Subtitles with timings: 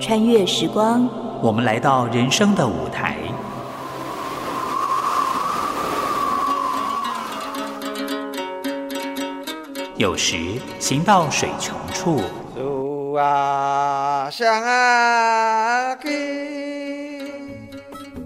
[0.00, 1.08] 穿越时光，
[1.40, 3.16] 我们来到人生的舞台。
[9.96, 10.36] 有时
[10.78, 12.20] 行到水穷处，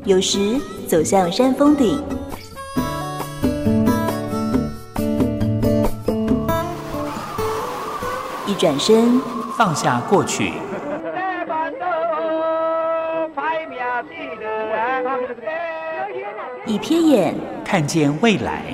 [0.04, 0.58] 有时
[0.88, 2.02] 走向山峰顶。
[8.46, 9.20] 一转身，
[9.56, 10.54] 放下过去，
[16.66, 17.34] 一瞥眼，
[17.64, 18.64] 看见未来。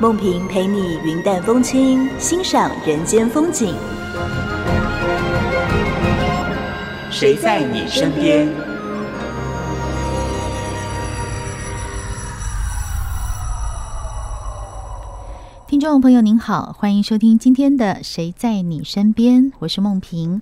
[0.00, 3.74] 梦萍陪你云淡风轻，欣赏人间风景。
[7.10, 8.48] 谁在你身边？
[15.66, 20.40] 听众朋友您好，欢迎收听今天的《谁在你身边》，我是梦萍。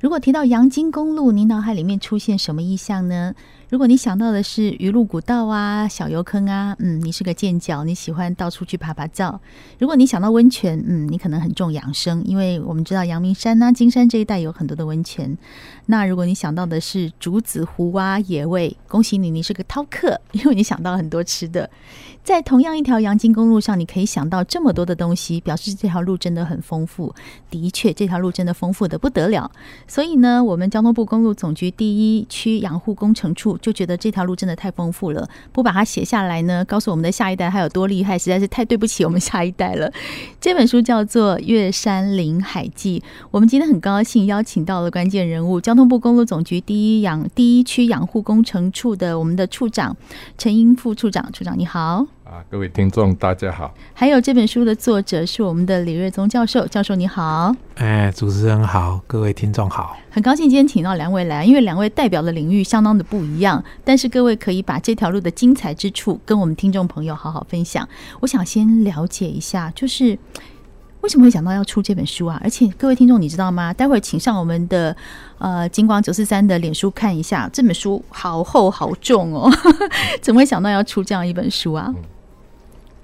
[0.00, 3.34] 如果提到阳金公路，您脑海里面出现什么意象呢？
[3.68, 9.40] 如果你想到的是鱼路古道啊、小油坑啊，嗯，你是个健脚，你喜欢到处去爬爬照。
[9.78, 15.36] 如果你想到温泉，嗯，你可能很重养生，因为我们知道阳明山呐、金山这一带有很多的温泉。
[15.86, 21.68] 那如果你想到的是竹子湖啊、野味，恭喜你，你是个饕客， 因为你想到很多吃的。
[22.24, 27.14] 在同样一条阳金公路上，你可以想到这么多的东西，表示这条路真的很丰富。
[27.50, 29.50] 的确，这条路真的丰富的不得了。
[29.88, 39.90] 所以呢，我们交通部公路总局第一区养护工程处就觉得这条路真的太丰富了，不把它写下来呢，告诉我们的下一代它有多厉害，实在是太对不起我们下一代了。
[40.38, 49.96] 这本书叫做《岳山林海记》，我们今天很高兴邀请到了关键人物，交通部公路总局第一养第一区养护工程处的我们的处长
[50.36, 52.17] 陈英副处长，处长你好。
[52.30, 53.72] 啊，各位听众，大家好。
[53.94, 57.56] 还有这本书的作者是我们的李瑞宗教授，教授你好。
[57.76, 59.96] 哎，主持人好，各位听众好。
[60.10, 67.88] 很高兴今天请到两位来，因为两位代表的领域相当的不一样，但是各位可以把这条路的精彩之处跟我们听众朋友好好分享。
[68.20, 70.18] 我想先了解一下，就是。
[71.00, 72.40] 为什么会想到要出这本书啊？
[72.42, 73.72] 而且各位听众，你知道吗？
[73.72, 74.94] 待会儿请上我们的
[75.38, 79.48] 呃金光九四三的脸书看一下，这本书好厚好重哦，
[80.20, 81.86] 怎么会想到要出这样一本书啊？
[81.96, 82.02] 嗯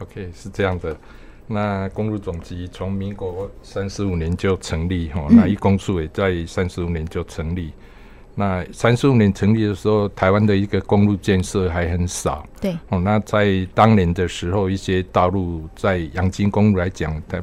[0.05, 0.97] ，OK，是这样的。
[1.47, 7.67] 那公路总局从民国三十五年就成立哈，那一公署也在三十五年就成立。
[7.67, 7.73] 嗯、
[8.35, 12.47] 那三十五年成立的时候，台湾的一个公路建设还很少。
[12.61, 17.43] 对哦，那在当年的时候，一些道路在阳金公路来讲，它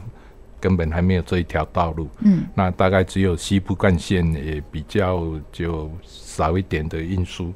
[0.60, 7.54] 根本还没有这一条道路，嗯，那大概只有西部干线也比较就少一点的运输。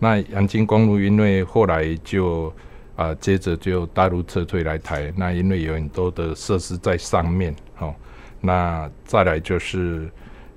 [0.00, 2.52] 那阳金公路因为后来就
[2.96, 7.94] 啊、呃，接着就大陆撤退来台，那因为有很多的设施在上面，哦，
[8.40, 10.08] 那再来就是，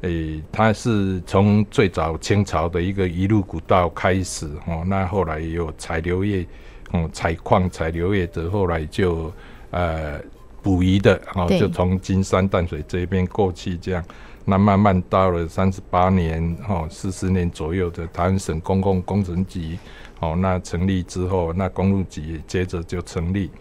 [0.02, 6.46] 诶、欸，它是从最早清朝的一个一路古道开始，哦，那后来有采硫业，
[6.92, 9.32] 哦，采矿采硫业的，后来就
[9.72, 10.20] 呃。
[10.64, 14.04] 捕鱼的，哦，就从金山淡水这边过去，这样，
[14.50, 19.78] 那慢慢到了三十八年，哦，四十年左右的台湾省公共工程局，
[20.22, 23.52] 哦，那成立之后，那公路局接着就成立。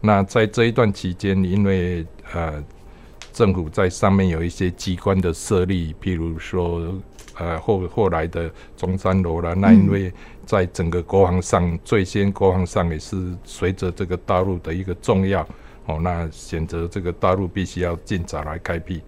[0.00, 2.62] 那在这一段期间，因为呃，
[3.32, 6.94] 政府在上面有一些机关的设立，譬如说，
[7.36, 10.12] 呃，后后来的中山楼了，那因为
[10.46, 15.44] 在整个国防上，最先国防上也是随着这个大陆的一个重要。
[15.86, 19.00] 哦，那选择这个大陆必须要尽早来开辟，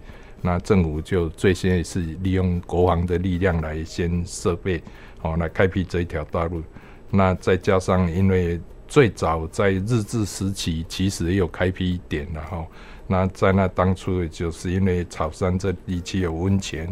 [0.43, 4.83] 那政府就最先也是利用国防的力量来先设备，
[5.23, 6.63] 哦，来开辟这一条道路。
[7.11, 12.67] 那再加上因为最早在日治时期其实也有开辟一点的哈，
[13.07, 16.89] 那在那当初就是因为草山这地区有温泉，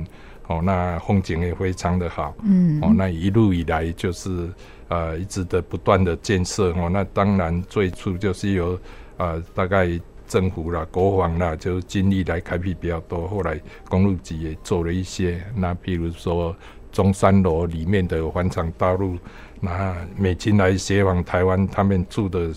[0.47, 4.49] 哦，那风景也非常的好，嗯，哦，那一路以来就是
[4.89, 8.79] 呃一直的不断的建设，哦，那当然最初就是有。
[9.19, 9.89] 啊、呃，大概
[10.29, 13.27] 政府啦、国防啦，就精力来开辟比较多。
[13.27, 13.59] 后来
[13.89, 16.55] 公路局也做了一些，那譬如说
[16.93, 19.17] 中山楼里面的环场道路，
[19.61, 22.51] 那美军来协防台湾，他们住的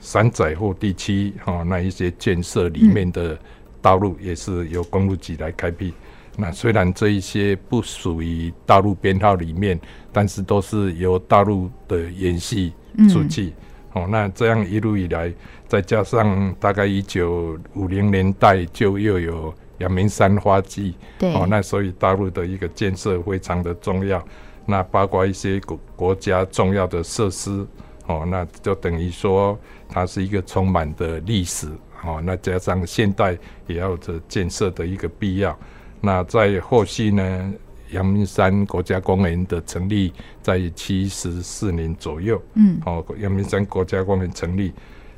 [0.00, 3.38] 山仔或地区，哈，那一些建设里面的
[3.82, 5.88] 道路也是由公路局来开辟。
[5.88, 5.94] 嗯、
[6.38, 9.78] 那虽然这一些不属于道路编号里面，
[10.10, 12.72] 但是都是由道路的延续
[13.10, 13.46] 出去。
[13.46, 13.52] 嗯
[13.92, 15.32] 哦，那这样一路以来，
[15.66, 24.24] 再加上大概一九五零年代就又有阳明山花季，对，哦，那所以大陆的一个建设非常的重要，
[24.66, 27.66] 那包括一些国国家重要的设施，
[28.06, 29.58] 哦，那就等于说
[29.88, 31.66] 它是一个充满的历史
[32.04, 35.58] 哦，那加上现代也要这建设的一个必要。
[36.00, 37.52] 那在后续呢，
[37.92, 44.72] 阳明山国家公园的成立在七十四年左右，嗯，哦，阳明山国家公园成立，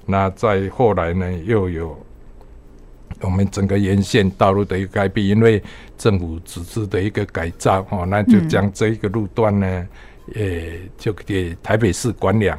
[0.06, 1.98] 那在后来呢，又有
[3.20, 5.62] 我们整个沿线道路的一个改变，因为
[5.96, 9.66] 政府组织的一个改造，哦，那就将这一个路段呢，
[10.34, 12.58] 呃、嗯，就给台北市管两。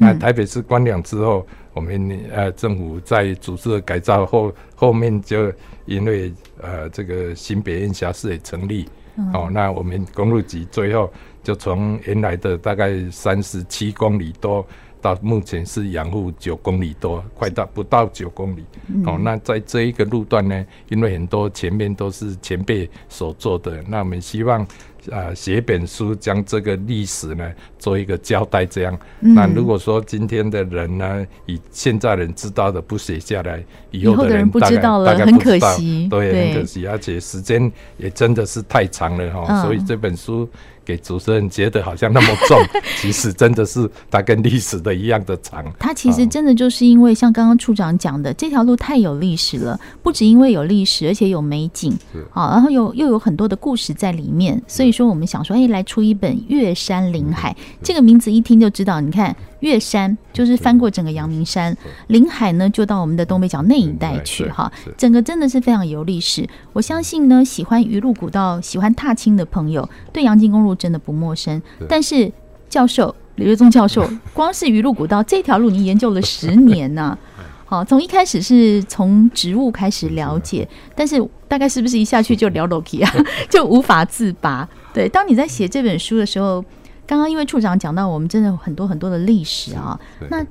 [0.00, 5.52] 那台北市关两之后，我们呃政府在组织的改造后，后面就
[5.86, 6.32] 因为
[6.62, 8.88] 呃这个新北市也成立，
[9.18, 11.12] 嗯、哦，那我们公路局最后
[11.42, 14.66] 就从原来的大概三十七公里多，
[15.00, 18.64] 到目前是养护九公里多，快到不到九公里。
[18.86, 24.66] 嗯、哦，那在这一个路段呢，因为很多前面都是前辈所做的，那我们希望。
[25.10, 28.98] 啊，写本书将这个历史呢做一个交代，这样。
[29.20, 40.48] 嗯、那如果说今天的人呢，以现在人知道的不写下来，以后的人不知道了，很可惜，对，很可惜，而且时间也真的是太长了哈，嗯、所以这本书。
[40.88, 42.58] 给主持人觉得好像那么重，
[42.96, 45.62] 其实真的是它跟历史的一样的长。
[45.78, 51.94] 它其实真的就是因为像刚刚处长讲的，这条路太有历史了，不止因为有历史，而且有美景，
[52.30, 54.58] 好，然后有又有很多的故事在里面。
[54.66, 57.52] 所以说，我们想说，哎，来出一本《月山林海》
[57.82, 59.36] 这个名字一听就知道，你看。
[59.60, 61.76] 岳山就是翻过整个阳明山，
[62.06, 66.48] 临海呢就到我们的东北角那一带去哈，整个真的是非常有历史。
[66.72, 71.60] 我相信呢，喜欢鱼路古道、喜欢踏青的朋友，对阳金公路真的不陌生。
[71.88, 72.30] 但是
[72.68, 77.18] 教授李瑞宗教授， 光是鱼路古道这条路，你研究了十年呐、啊。
[77.66, 83.12] 好，从一开始是从植物开始了解，但是大概是不是一下去就聊楼梯啊，
[83.50, 84.66] 就无法自拔？
[84.94, 86.64] 对，当你在写这本书的时候。
[87.08, 89.98] 刚刚因为处长讲到，我们真的有很多很多的历史啊。
[90.28, 90.46] 那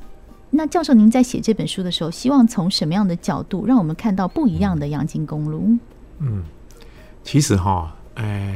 [0.50, 5.78] 那教授，您在写这本书的时候，希望从什么样的角度让我们看到不一样的阳金公路？
[6.18, 6.44] 嗯，
[7.24, 8.56] 其实哈，呃，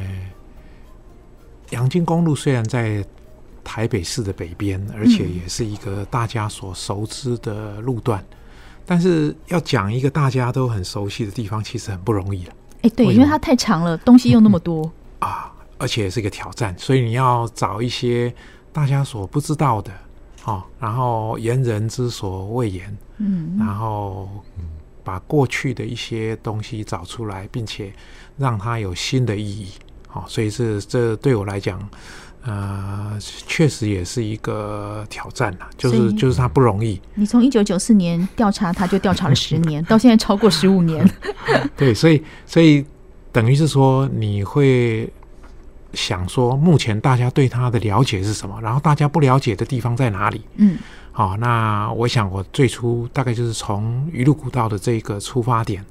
[1.70, 3.04] 阳金公路虽然在
[3.62, 8.36] 台北市的北边，而且也是一个大家所熟知的路段，嗯、
[8.84, 12.52] 但是要讲一个大家都很熟悉的地方，其实很不容易了。
[12.82, 14.84] 哎，对，因为它太长了，东西又那么多、
[15.20, 15.51] 嗯、 啊。
[15.82, 18.32] 而且是一个挑战，所以你要找一些
[18.72, 19.90] 大家所不知道的，
[20.44, 24.28] 哦，然后言人之所未言，嗯，然后
[25.02, 27.92] 把过去的一些东西找出来，并且
[28.38, 29.72] 让它有新的意义，
[30.12, 31.76] 哦，所以是这对我来讲，
[32.42, 37.00] 呃，确实也是一个挑战呐，就是就是它不容易。
[37.16, 41.04] 你从一九九四年调查，他就调查了十年， 到现在超过十五年。
[41.76, 42.86] 对，所以所以
[43.32, 45.12] 等于是说你会。
[45.94, 48.58] 想说，目前大家对它的了解是什么？
[48.62, 50.40] 然后大家不了解的地方在哪里？
[50.56, 50.78] 嗯，
[51.12, 55.84] 好，那我想我最初大概就是从鱼路古道的这个出发点。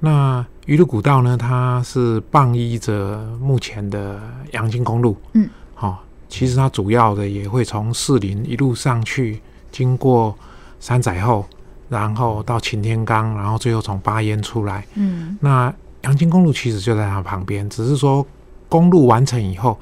[0.00, 4.20] 那鱼路古道呢，它是傍依着目前的
[4.52, 5.16] 阳金公路。
[5.34, 9.40] 嗯，好，其实它主要的也会从士林一路上去，
[9.70, 10.34] 经过
[10.80, 11.46] 山仔后，
[11.88, 14.86] 然后到擎天岗，然后最后从巴烟出来。
[14.94, 15.72] 嗯，那
[16.02, 18.26] 阳金公路其实就在它旁边，只是说。
[18.68, 19.78] 公路完成以后，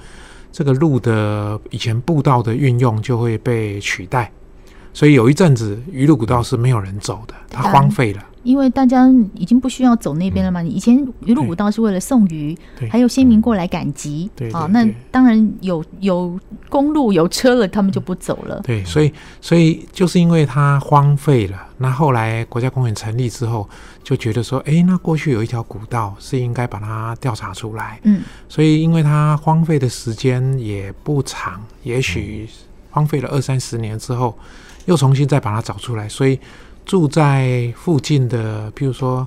[0.52, 4.30] 这个路的以前步道的运用就会被取代，
[4.92, 8.22] 所以有一阵子鱼路古道是没有人走的，它荒废了。
[8.44, 10.62] 因为大家已经不需要走那边了嘛。
[10.62, 12.56] 以前鱼路古道是为了送鱼，
[12.88, 14.30] 还有先民过来赶集。
[14.36, 16.38] 对啊，那当然有有
[16.68, 18.60] 公路有车了，他们就不走了。
[18.62, 21.58] 对，所以所以就是因为它荒废了。
[21.78, 23.68] 那后来国家公园成立之后，
[24.02, 27.98] 就觉得说，哎，那过去有一条古道是应该把它调查出来。
[28.04, 32.48] 嗯，所以因为它荒废的时间也不长，也许
[32.90, 34.38] 荒废了二三十年之后，
[34.84, 36.38] 又重新再把它找出来，所以。
[36.84, 39.26] 住在附近的，譬如说，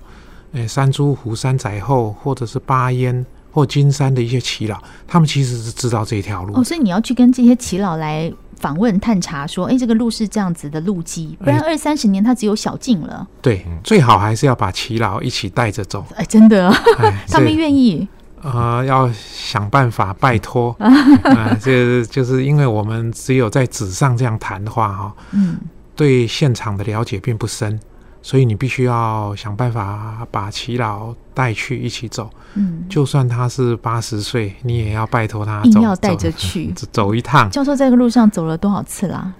[0.54, 6.54] 诶，山猪湖、山仔后，或者是巴烟或金山的一些耆老，他们其实是知道这条路。
[6.56, 13.28] 哦，所以你要去跟这些耆老来访问、探查，说，哎，这个路是这样子的路基，不然二三十年它只有小径了。
[13.42, 16.06] 对，最好还是要把耆老一起带着走。
[16.16, 16.72] 哎，真的，
[17.28, 18.08] 他们愿意。
[18.44, 25.58] 呃，要想办法拜托 啊，这就是因为我们只有在纸上这样谈的话，哈，嗯。
[25.98, 27.77] 对现场的了解并不深，
[28.22, 32.30] 所以你必须要想办法把耆老带去一起走。
[32.54, 37.50] 嗯，就算他是八十岁，你也要拜托他走，硬要带着去走， 走一趟。
[37.50, 39.34] 教授在这个路上走了多少次啦？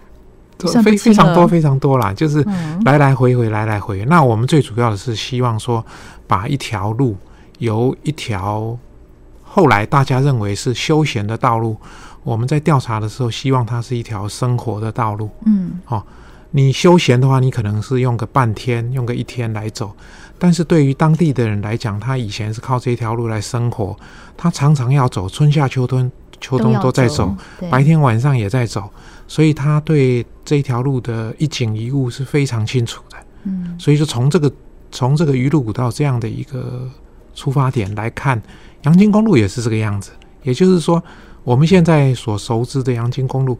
[0.84, 2.44] 非非常多非常多啦，就是
[2.84, 4.06] 来来回回，来来回回。
[4.06, 5.86] 那我们最主要的是希望说，
[6.26, 7.16] 把一条路
[7.60, 8.76] 由一条
[9.44, 11.78] 后来大家认为是休闲的道路，
[12.24, 15.30] 我们在调查的时候，希望它是一条生活的道路。
[15.46, 16.04] 嗯，好。
[16.51, 19.92] 你休闲的话，你可能是用个半天，用个一天来走。
[20.39, 23.96] 但是对于当地的人来讲，他以前是靠这条路来生活，
[24.36, 28.89] 他常常要走，春夏秋冬，秋冬都在走，走白天晚上也在走，
[29.27, 33.18] 所以他对这条路的一景一物是非常清楚的。
[33.44, 34.51] 嗯，所以说从这个
[34.92, 36.88] 从这个鱼路古道这样的一个
[37.34, 38.42] 出发点来看，
[38.84, 40.12] 阳金公路也是这个样子。
[40.44, 41.04] 也就是说，
[41.44, 43.58] 我们现在所熟知的阳金公路，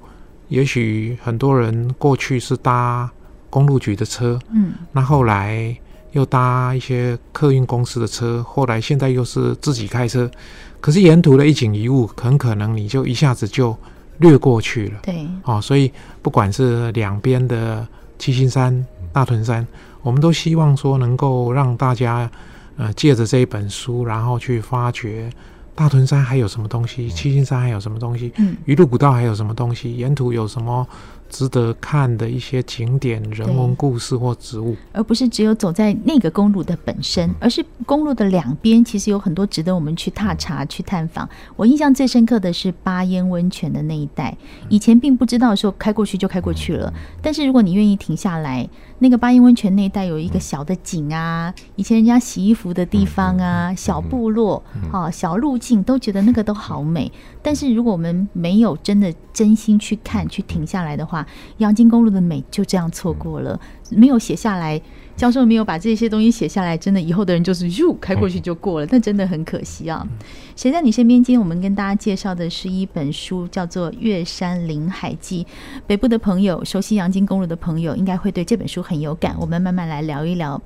[0.48, 3.10] 也许很多人过去是搭
[3.50, 5.76] 公路局的车，嗯，那后来。
[6.14, 10.28] 又搭一些客运公司的车，后来现在又是自己开车，
[10.80, 13.78] 可是沿途的一景一物，很可能你就一下子就
[14.20, 15.00] 略过去了。
[15.04, 15.92] 对，哦，所以
[16.24, 17.86] 不管是两边的
[18.18, 19.68] 七星山、大屯山，
[20.02, 22.28] 我们都希望说能够让大家，
[22.78, 25.30] 呃，借着这一本书，然后去发掘
[25.78, 30.86] 大屯山还有什么东西，七星山还有什么东西，嗯，鱼路古道还有什么东西，沿途有什么。
[31.30, 41.28] 值得看的一些景点、人文故事或植物，而不是只有走在那个公路的本身，而是公路的两边，其实有很多值得我们去踏查、去探访。
[41.58, 44.38] 我印象最深刻的是八烟温泉的那一带，
[44.70, 46.94] 以前并不知道说，开过去就开过去了。
[47.22, 48.66] 但是如果你愿意停下来，
[49.00, 57.12] 那个八音温泉那一带有一个小的井啊，以前人家洗衣服的地方啊，小部落啊，小路径，都觉得那个都好美。
[57.42, 61.26] 但是如果我们没有真的真心去看、去停下来的话，
[61.58, 63.60] 阳金公路的美就这样错过了。
[63.90, 64.82] 没有写下来，
[65.16, 70.06] 教授没有把这些东西写下来，真的以后的人就是哟开过去就过了，但真的很可惜啊。
[70.56, 71.24] 谁在你身边？
[71.24, 75.44] 今天我们跟大家介绍的是一本书，叫做《月山林海记》。
[75.86, 79.36] 北部的朋友，熟悉阳金公路的朋友，应该会对这本书很有感。
[79.40, 80.62] 我们慢慢来聊一聊。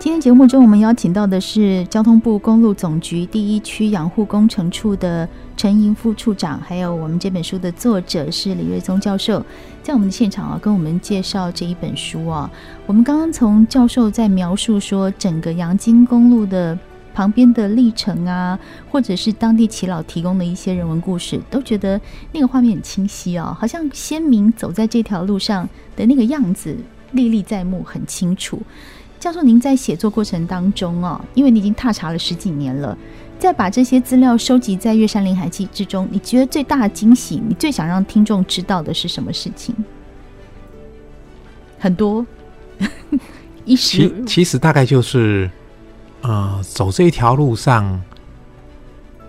[0.00, 5.28] 今天节目中，我们邀请到的是交通部公路总局第一区养护工程处的
[5.58, 9.44] 陈莹副处长，还有我们这本书的作者是李瑞宗教授，
[9.82, 12.50] 在我们的现场啊，跟我们介绍这一本书啊。
[12.86, 16.78] 我们刚刚从教授在描述说整个阳金公路的
[17.12, 18.58] 旁边的历程啊，
[18.90, 22.00] 或者是当地耆老提供的一些人文故事，都觉得
[22.32, 26.74] 那个画面很清晰啊，好像鲜明走在这条路上的那个样子
[27.12, 28.62] 历历在目，很清楚。
[29.20, 32.96] 教授，您在写作过程当中哦，因为你已经踏查了十几年了，
[33.38, 39.76] 在把这些资料收集在《月山林海记》之中，你觉得最大的惊喜，你最想让听众知道的是什么事情？
[41.78, 42.26] 很多，
[43.66, 45.50] 一时其实大概就是，
[46.22, 48.02] 呃，走这一条路上，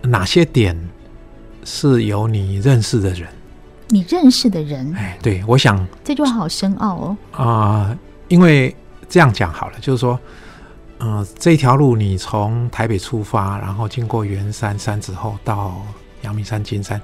[0.03, 0.73] 哪些点
[1.65, 3.27] 是有你认识的人？
[3.89, 4.93] 你认识的人？
[4.95, 7.17] 哎，对，我想这句话好深奥哦。
[7.33, 7.43] 啊、
[7.89, 8.73] 呃，因为。
[9.11, 10.17] 这样讲好了，就是说，
[10.99, 15.85] 嗯、呃，这条路你从台北出发，然后经过圆山、山子后到
[16.21, 16.99] 阳明山、金山，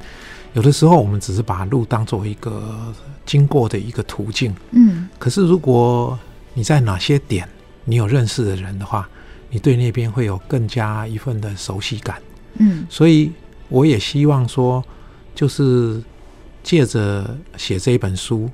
[0.53, 2.77] 有的时候我们只是把路当做一个
[3.25, 4.55] 经过的一个途径。
[4.71, 5.09] 嗯。
[5.19, 6.17] 可是如果
[6.53, 7.45] 你在哪些点
[7.83, 9.09] 你有认识的人的话，
[9.49, 12.21] 你对那边会有更加一份的熟悉感。
[12.57, 12.87] 嗯。
[12.89, 13.33] 所以
[13.67, 14.81] 我也希望说，
[15.35, 16.01] 就是
[16.63, 18.49] 借着写这一本书，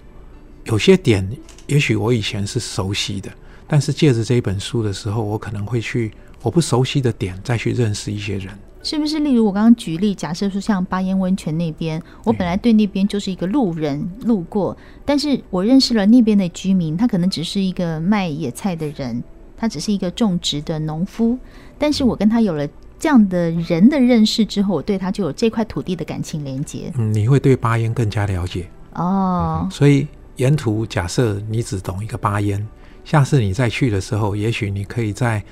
[0.64, 1.30] 有些点
[1.68, 3.30] 也许我以前是熟悉的。
[3.74, 6.12] 但是借着这一本书的时候，我可能会去
[6.44, 8.54] 我不熟悉的点再去认识一些人，
[8.84, 9.18] 是不是？
[9.18, 19.24] 例如我刚刚举例，假设说像巴烟温泉那边，我本来对那边就是一个路人路过，但是我认识了那边的居民，他可能只是一个卖野菜的人，
[19.58, 21.36] 他只是一个种植的农夫，
[21.80, 22.68] 但是我跟他有了
[23.00, 26.94] 这样的人的认识之后，我对他就有这块土地的感情连接。
[26.96, 29.62] 嗯，你会对巴烟更加了解哦。
[29.64, 32.64] 嗯，所以沿途假设你只懂一个巴烟。
[33.06, 35.44] 下次你再去的时候，也许你可以在，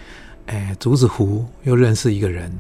[0.46, 2.51] 诶、呃、竹子湖又认识一个人，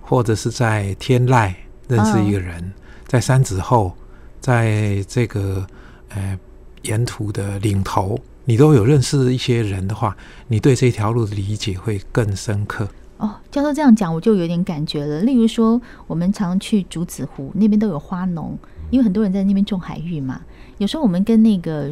[0.00, 1.52] 或者是在天籁
[1.88, 2.72] 认识一个人，
[3.06, 3.92] 在山子后，
[4.40, 5.66] 在这个
[6.10, 6.38] 呃
[6.82, 12.88] 沿途的岭头，你都有认识一些人的话，你对这条路的理解会更深刻。
[13.18, 15.20] 哦，教授这样讲，我就有点感觉了。
[15.22, 18.56] 例如说，我们常去竹子湖那边都有花农，
[18.90, 20.40] 因为很多人在那边种海芋嘛。
[20.78, 21.90] 有时候我们跟那个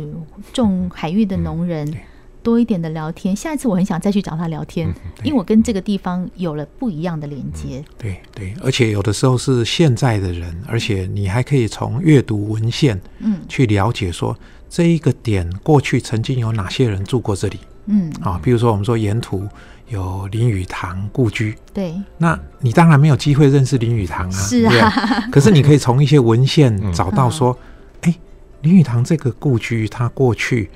[0.53, 1.91] 种海芋的农人。
[1.91, 1.97] 嗯
[2.45, 7.79] 多一点的聊天，下一次我很想再去找他聊天，嗯、因为我跟这个地方有了不一样的连接。
[7.79, 14.37] 嗯、对对，而且有的时候是现在的人，而且你还可以从阅读文献，嗯，去了解说
[14.69, 18.13] 这一个点过去曾经有哪些人住过这里，嗯。
[18.21, 19.49] 啊，比如说我们说沿途
[19.89, 24.91] 有林语堂故居，对，那你当然没有机会认识林语堂啊，是啊，
[25.33, 27.59] 可是你可以从一些文献找到说，
[28.03, 28.21] 哎、嗯，
[28.61, 30.69] 林语堂这个故居他过去。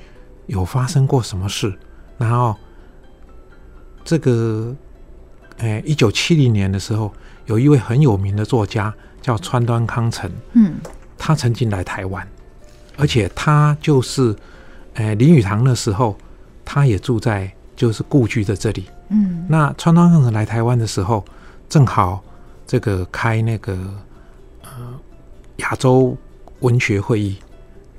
[0.49, 1.73] 有发生过什么事？
[2.19, 2.57] 然后，
[4.05, 4.75] 这个，
[5.59, 7.12] 哎，一九七零年的时候，
[7.47, 10.75] 有一位很有名的作家叫川端康成，嗯，
[11.17, 12.26] 他曾经来台湾，
[12.97, 14.35] 而且他就是，
[14.95, 16.17] 哎，林语堂的时候，
[16.64, 18.87] 他也住在就是故居的这里。
[19.11, 21.25] 嗯，那川端康成来台湾的时候，
[21.69, 22.23] 正好
[22.67, 23.78] 这个开那个
[24.62, 24.71] 呃
[25.59, 26.17] 亚洲
[26.61, 27.37] 文学会议，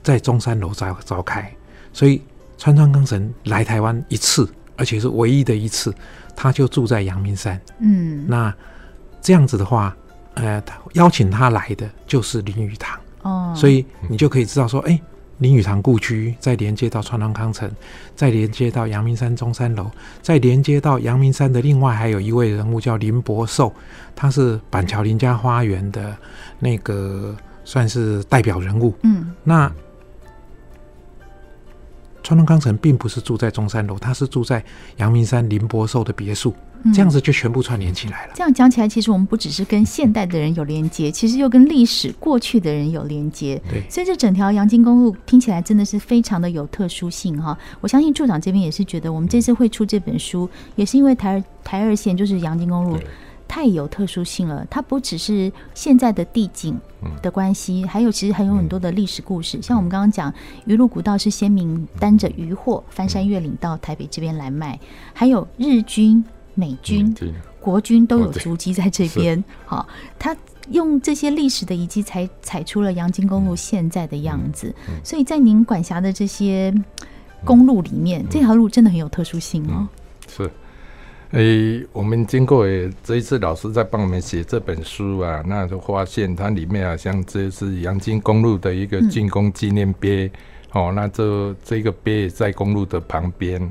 [0.04, 1.52] 在中山楼召召开，
[1.94, 2.22] 所以
[2.60, 5.92] 川端康成来台湾一次，而且是唯一的一次，
[6.36, 7.60] 他就住在阳明山。
[7.80, 8.54] 嗯，那
[9.20, 9.96] 这样子的话，
[10.36, 10.62] 呃，
[10.94, 13.00] 邀请他来的就是林语堂。
[13.24, 15.02] 哦，所以你就可以知道说，哎、欸。
[15.40, 17.72] 林语堂故居，再连接到川端康成，
[18.14, 19.90] 再连接到阳明山中山楼，
[20.22, 23.74] 再连接到阳明山的另外还有一位人物叫林伯寿，
[24.14, 26.14] 他是板桥林家花园的
[26.60, 28.94] 那个算是代表人物。
[29.04, 29.72] 嗯，那
[32.30, 34.64] 川端康成并不是住在中山楼，他是住在
[34.98, 36.54] 阳明山林伯寿的别墅。
[36.94, 38.34] 这样子就全部串联起来了。
[38.34, 43.60] 嗯，这样讲起来，其实我们不只是跟现代的人有连接，其实又跟历史过去的人有连接。
[43.68, 47.58] 对，所以这整条阳金公路听起来真的是非常的有特殊性哈。
[47.82, 52.98] 我相信处长这边也是觉得，我们这次会出这本书，也是因为台台二线就是阳金公路
[53.60, 54.66] 太有特殊性了。
[54.70, 56.80] 它不只是现在的地景
[57.22, 59.62] 的关系，还有其实还有很多的历史故事。
[59.62, 64.80] 像我们刚刚讲，鱼路古道是先民担着渔货翻山越岭到台北这边来卖，
[65.14, 66.24] 还有日军。
[66.56, 67.16] 美军、
[67.62, 69.42] 国军都有足迹在这边。
[69.66, 69.88] 好，
[70.18, 70.36] 他
[70.72, 74.76] 用这些历史的遗迹，才踩出了阳金公路现在的样子。
[75.02, 76.74] 所以在您管辖的这些
[77.46, 79.88] 公路里面，这条路真的很有特殊性哦。
[81.32, 82.66] 是，诶、欸，我们经过
[83.04, 90.32] 这一次老师在帮我们写这本书啊，那就发现它里面啊像这是阳金公路的一个竣工纪念碑。
[90.72, 93.62] 哦，那这这个碑在公路的旁边。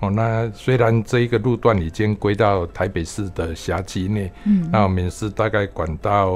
[0.00, 6.32] 哦，那虽然这一个路段已经归到台北市的辖区内，嗯，那我们是大概管到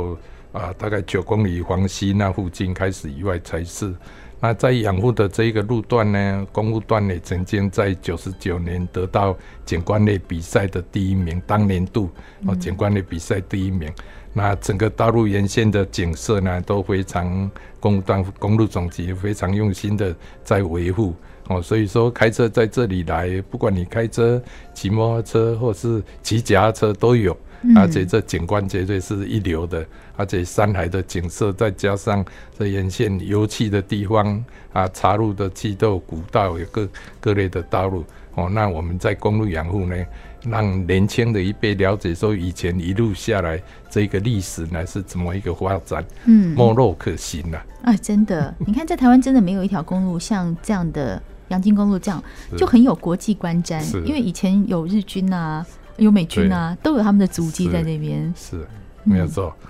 [0.53, 3.95] 啊、呃，大概九公里黄溪那附近开始以外才是。
[4.41, 12.11] 那在养护的这一个路段呢，公路段呢，曾经在九十九年得到景观类比赛的第一名，当年度
[12.47, 13.91] 哦景观类比赛第一名。
[14.33, 21.15] 那整个道路沿线的景色呢，都非常公路段公路总局非常用心的在维护。
[21.49, 24.43] 哦，所以说开车在这里来，不管你开车、
[24.75, 27.35] 骑摩托车或是骑脚踏车都有，
[27.75, 32.25] 而且这景观绝对是一流的，而且山海的景色，再加上
[32.59, 36.89] 这沿线油气的地方啊，茶路的气道、古道有各
[37.21, 38.05] 各类的道路。
[38.35, 39.97] 哦，那我们在公路养护呢，
[40.45, 51.23] 让年轻的一辈了解说，以前一路下来这个历史呢是怎么一个发展，嗯，没落可行了啊，真的，你看在台湾真的没有一条公路像这样的。
[51.49, 52.21] 阳金公路这样
[52.59, 55.65] 就很有国际观瞻，因为以前有日军啊，
[55.97, 58.35] 有美军啊，都有他们的足迹在那边。
[58.37, 58.67] 是，
[59.05, 59.55] 没有错。
[59.63, 59.69] 嗯，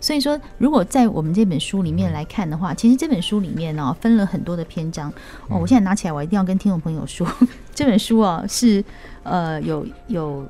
[0.00, 5.10] 所以说，如果在我们这本书里面来看的话，嗯、其实这本书里面呢、哦，分了很多的篇章。
[5.48, 8.84] 哦，我现在拿起来，我一定要跟听众朋友说，嗯、 这本书啊，是
[9.22, 10.46] 呃有有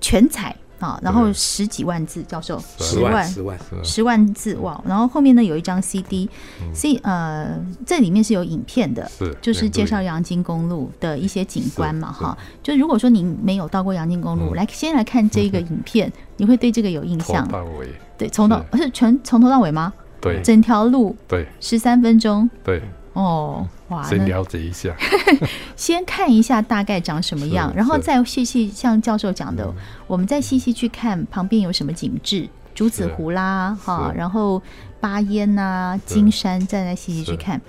[0.00, 0.54] 全彩。
[0.82, 4.82] 啊，然后十几万字，教授十万十万十万字哇！
[4.84, 12.36] 然后后面呢有一张 CD，C 呃这里面是有影片的，是就是介绍阳金公路的一些景观嘛哈。
[12.64, 17.48] 就如果说您没有到过阳金公路，来先来看这个 影片，你会对这个有印象。
[18.22, 18.90] 对，从头是。
[18.90, 19.92] 全从头到尾吗？
[20.20, 21.46] 对，整条路对。
[21.60, 22.48] 十三分钟？
[22.62, 22.82] 对。
[23.14, 24.02] 哦，哇！
[24.02, 24.96] 先了解一下，
[25.76, 29.70] 先看一下大概长什么样，然后再细细像教授讲的，
[30.06, 34.62] 我们再细细去看旁边有什么景致，竹子湖啦，哈，然后
[34.98, 37.60] 巴烟呐，金山，再来细细去看。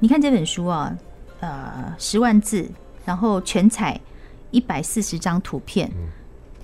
[0.00, 0.92] 你看这本书啊，
[1.38, 2.68] 呃，十万字，
[3.04, 4.00] 然后全彩
[4.50, 5.88] 一百四十张图片，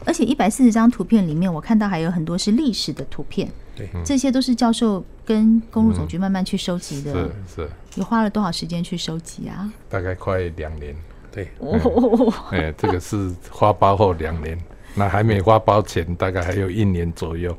[0.05, 3.51] 而且一百四十张图片里面，我看到还有很多是历史的图片。
[3.77, 7.13] 对这些都是教授跟公路总局慢慢去收集的。
[7.13, 7.71] 是是。
[7.95, 9.73] 你花了多少时间去收集啊？
[9.89, 10.95] 大概快两年。
[11.33, 11.49] 对。
[11.59, 12.33] 哦。
[12.51, 14.59] 哎，这个是花包后两年，
[14.95, 17.57] 那还没花包前大概还有一年左右。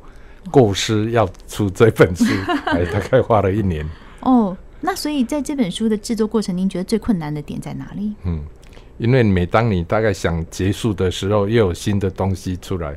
[0.50, 2.26] 构思要出这本书，
[2.66, 3.88] 还 大概花了一年。
[4.22, 8.16] 哦，那所以在这本书的制作过程，您觉得最困难的点在哪里？
[8.24, 8.44] 嗯，
[9.02, 12.96] 因为每当你大概想结束的时候，又有新的东西出来。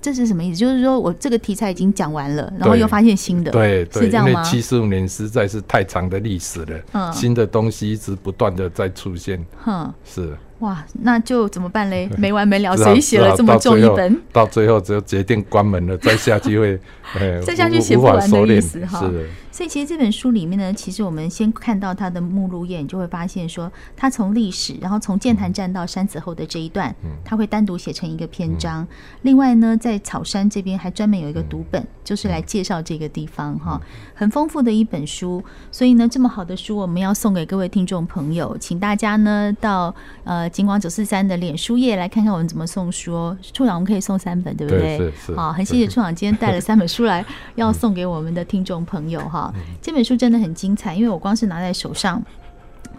[0.00, 0.60] 这是什么意思？
[0.60, 4.30] 就是说我这个题材已经讲完了，然后又发现新的，对，对，是这样吗？
[4.30, 10.36] 因为七十五年实在是太长的历史了，嗯，新的东西一直不断的在出现，嗯，是。
[10.60, 12.08] 哇，那就怎么办嘞？
[12.18, 14.20] 没完没了，谁写了这么重一本？
[14.32, 16.80] 到最后只有决定关门了， 再下去会，
[17.44, 19.04] 再下去写不完的意思哈。
[19.50, 26.94] 所以其实这本书里面呢，其实我们先看到它的目录页，你就会发现说，它从历史，然后从剑潭站到山子后的这一段，
[27.24, 28.86] 它会单独写成一个篇章。
[29.22, 33.80] 另外呢，在草山这边还专门有一个读本，就是来介绍这个地方哈，
[34.14, 35.42] 很丰富的一本书。
[35.72, 39.92] 所以呢，这么好的书，我们要送给各位听众朋友，请大家呢到
[40.22, 43.38] 呃警广九四三的脸书页来看看我们怎么送书哦。
[43.52, 44.98] 处长，我们可以送三本，对不对？
[44.98, 45.36] 对，是是。
[45.36, 49.52] 好，很谢谢 处长今天带了三本书来，要送给我们的听众朋友哈。
[49.82, 52.22] 这本书真的很精彩，因为我光是拿在手上，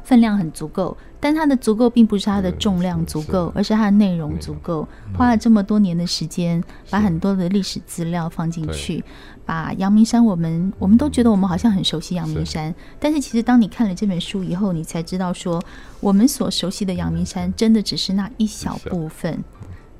[0.09, 0.97] 分量很足够。
[1.21, 4.87] 但它的足够并不是它的重量足够，而是它的内容足够。
[5.13, 9.03] 花了这么多年的时间，把很多的历史资料放进去，
[9.45, 15.61] 把阳明山，我们我们都觉得我们好像很熟悉阳明山，但是其实当你看了这本书以后，你才知道说，
[15.99, 19.43] 我们所熟悉的阳明山，真的只是那一小部分。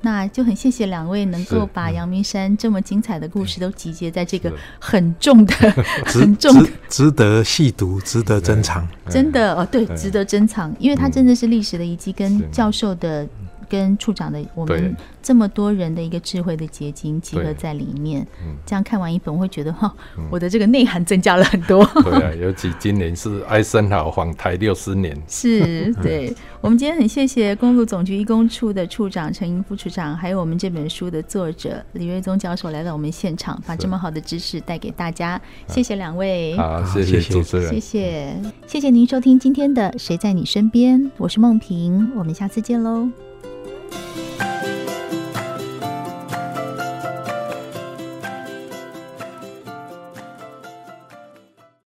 [0.02, 5.54] 那就很谢谢两位能够把阳明山这么精彩的故事都集结在这个很重的、
[6.06, 8.86] 很重的，值得细读，值得珍藏。
[9.08, 13.26] 真的哦，对，值得珍藏，因为它真的是历史的遗迹，跟教授的。
[13.70, 18.26] 跟处长的我们这么多人的一个智慧的结晶集合在里面，
[18.66, 19.94] 这样看完一本，我会觉得哈，
[20.30, 21.84] 我的这个内涵增加了很多。
[22.02, 25.16] 对啊，尤其今年是艾森豪访台六十年。
[25.28, 26.34] 是， 对。
[26.60, 35.40] 我们今天很谢谢公路总局一公处的处长陈英副处长，还有我们这本书的作者李瑞宗教授来到我们现场，把这么好的知识带给大家。
[35.68, 36.54] 谢谢两位。
[36.56, 37.70] 好，谢谢主持人。
[37.70, 43.29] 谢谢，谢谢您收听今天的《谁在你身边》，我是梦萍，我们下次见喽。